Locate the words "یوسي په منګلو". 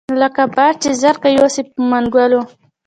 1.37-2.41